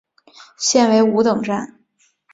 [0.57, 1.79] 现为五等站。